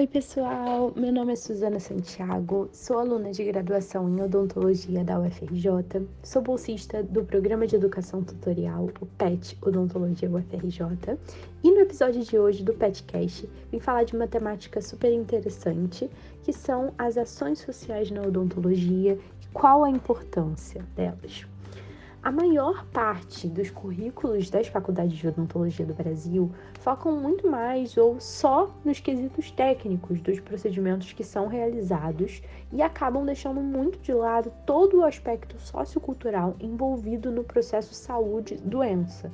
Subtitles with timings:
[0.00, 0.94] Oi, pessoal!
[0.96, 7.02] Meu nome é Suzana Santiago, sou aluna de graduação em odontologia da UFRJ, sou bolsista
[7.02, 11.18] do Programa de Educação Tutorial, o PET Odontologia UFRJ,
[11.62, 16.10] e no episódio de hoje do PETcast vim falar de uma temática super interessante,
[16.44, 21.44] que são as ações sociais na odontologia e qual a importância delas.
[22.22, 28.20] A maior parte dos currículos das faculdades de odontologia do Brasil focam muito mais ou
[28.20, 34.52] só nos quesitos técnicos dos procedimentos que são realizados e acabam deixando muito de lado
[34.66, 39.32] todo o aspecto sociocultural envolvido no processo saúde-doença,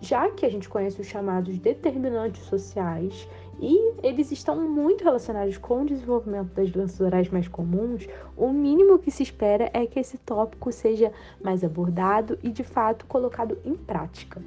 [0.00, 3.28] já que a gente conhece os chamados determinantes sociais
[3.60, 8.98] e eles estão muito relacionados com o desenvolvimento das doenças orais mais comuns, o mínimo
[8.98, 11.12] que se espera é que esse tópico seja
[11.42, 14.40] mais abordado e de fato colocado em prática.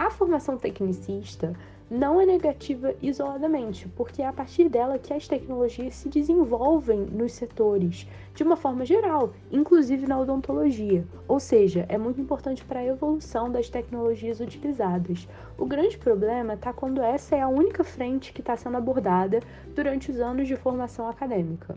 [0.00, 1.54] A formação tecnicista
[1.90, 7.32] não é negativa isoladamente, porque é a partir dela que as tecnologias se desenvolvem nos
[7.32, 11.04] setores, de uma forma geral, inclusive na odontologia.
[11.28, 15.28] Ou seja, é muito importante para a evolução das tecnologias utilizadas.
[15.58, 19.40] O grande problema está quando essa é a única frente que está sendo abordada
[19.74, 21.76] durante os anos de formação acadêmica.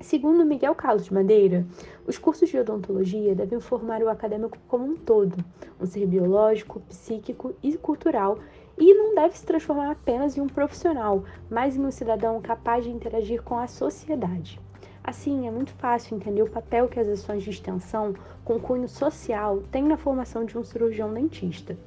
[0.00, 1.66] Segundo Miguel Carlos de Madeira,
[2.06, 5.36] os cursos de odontologia devem formar o acadêmico como um todo,
[5.80, 8.38] um ser biológico, psíquico e cultural
[8.78, 12.90] e não deve se transformar apenas em um profissional, mas em um cidadão capaz de
[12.90, 14.60] interagir com a sociedade.
[15.08, 18.14] Assim, é muito fácil entender o papel que as ações de extensão
[18.44, 21.78] com cunho social têm na formação de um cirurgião dentista.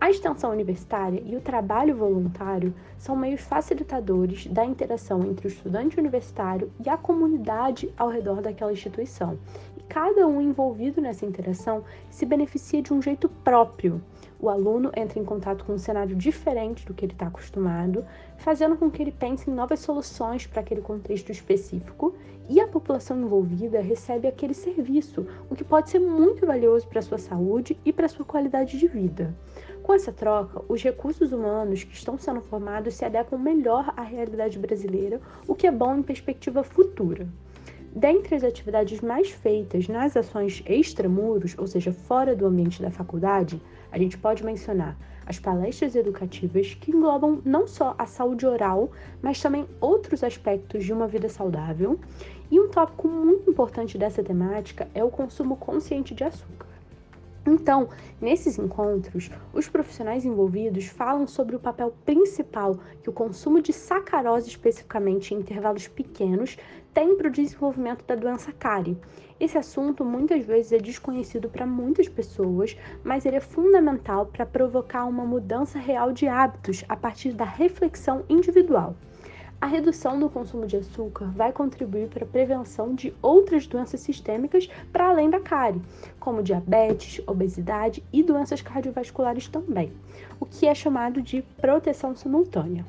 [0.00, 5.98] A extensão universitária e o trabalho voluntário são meios facilitadores da interação entre o estudante
[5.98, 9.36] universitário e a comunidade ao redor daquela instituição.
[9.76, 14.00] E cada um envolvido nessa interação se beneficia de um jeito próprio
[14.40, 18.04] o aluno entra em contato com um cenário diferente do que ele está acostumado,
[18.36, 22.14] fazendo com que ele pense em novas soluções para aquele contexto específico
[22.48, 27.02] e a população envolvida recebe aquele serviço, o que pode ser muito valioso para a
[27.02, 29.34] sua saúde e para a sua qualidade de vida.
[29.82, 34.58] Com essa troca, os recursos humanos que estão sendo formados se adequam melhor à realidade
[34.58, 37.26] brasileira, o que é bom em perspectiva futura.
[37.94, 43.60] Dentre as atividades mais feitas nas ações extramuros, ou seja, fora do ambiente da faculdade,
[43.90, 48.90] a gente pode mencionar as palestras educativas que englobam não só a saúde oral,
[49.20, 51.98] mas também outros aspectos de uma vida saudável.
[52.50, 56.67] E um tópico muito importante dessa temática é o consumo consciente de açúcar.
[57.50, 57.88] Então,
[58.20, 64.50] nesses encontros, os profissionais envolvidos falam sobre o papel principal que o consumo de sacarose,
[64.50, 66.58] especificamente em intervalos pequenos,
[66.92, 68.98] tem para o desenvolvimento da doença cárie.
[69.40, 75.06] Esse assunto muitas vezes é desconhecido para muitas pessoas, mas ele é fundamental para provocar
[75.06, 78.94] uma mudança real de hábitos a partir da reflexão individual.
[79.60, 84.68] A redução do consumo de açúcar vai contribuir para a prevenção de outras doenças sistêmicas
[84.92, 85.82] para além da cárie,
[86.20, 89.92] como diabetes, obesidade e doenças cardiovasculares também,
[90.38, 92.86] o que é chamado de proteção simultânea.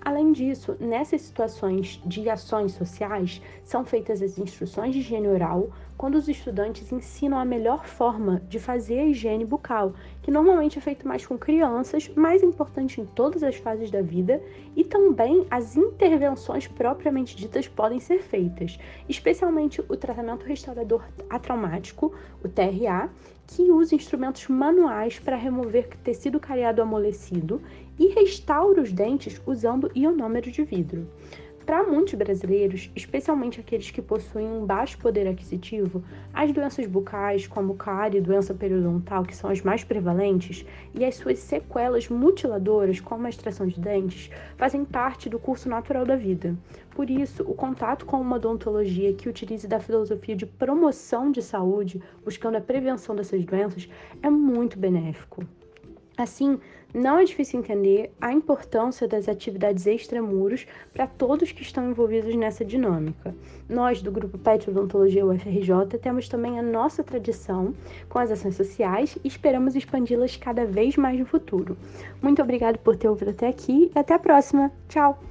[0.00, 6.14] Além disso, nessas situações de ações sociais, são feitas as instruções de higiene oral, quando
[6.14, 9.92] os estudantes ensinam a melhor forma de fazer a higiene bucal,
[10.22, 14.40] que normalmente é feito mais com crianças, mais importante em todas as fases da vida,
[14.76, 22.14] e também as intervenções propriamente ditas podem ser feitas, especialmente o tratamento restaurador atraumático,
[22.44, 23.10] o TRA,
[23.48, 27.60] que usa instrumentos manuais para remover tecido cariado amolecido
[27.98, 31.08] e restaura os dentes usando ionômetro de vidro.
[31.68, 36.02] Para muitos brasileiros, especialmente aqueles que possuem um baixo poder aquisitivo,
[36.32, 40.64] as doenças bucais, como cárie e doença periodontal, que são as mais prevalentes,
[40.94, 46.06] e as suas sequelas mutiladoras, como a extração de dentes, fazem parte do curso natural
[46.06, 46.56] da vida.
[46.92, 52.02] Por isso, o contato com uma odontologia que utilize da filosofia de promoção de saúde,
[52.24, 53.90] buscando a prevenção dessas doenças,
[54.22, 55.44] é muito benéfico.
[56.18, 56.58] Assim,
[56.92, 62.64] não é difícil entender a importância das atividades extramuros para todos que estão envolvidos nessa
[62.64, 63.32] dinâmica.
[63.68, 67.72] Nós, do Grupo PET Odontologia UFRJ, temos também a nossa tradição
[68.08, 71.76] com as ações sociais e esperamos expandi-las cada vez mais no futuro.
[72.20, 74.72] Muito obrigado por ter ouvido até aqui e até a próxima.
[74.88, 75.22] Tchau!